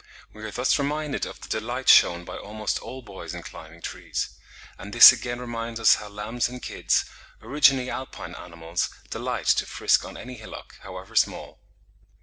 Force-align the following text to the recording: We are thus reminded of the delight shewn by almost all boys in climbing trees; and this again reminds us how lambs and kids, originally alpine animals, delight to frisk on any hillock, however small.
We 0.33 0.41
are 0.43 0.49
thus 0.49 0.79
reminded 0.79 1.27
of 1.27 1.41
the 1.41 1.47
delight 1.47 1.87
shewn 1.87 2.25
by 2.25 2.35
almost 2.35 2.79
all 2.79 3.03
boys 3.03 3.35
in 3.35 3.43
climbing 3.43 3.83
trees; 3.83 4.29
and 4.79 4.93
this 4.93 5.11
again 5.11 5.39
reminds 5.39 5.79
us 5.79 5.93
how 5.93 6.07
lambs 6.09 6.49
and 6.49 6.59
kids, 6.59 7.05
originally 7.39 7.91
alpine 7.91 8.33
animals, 8.33 8.89
delight 9.11 9.45
to 9.45 9.67
frisk 9.67 10.03
on 10.03 10.17
any 10.17 10.37
hillock, 10.37 10.79
however 10.81 11.15
small. 11.15 11.59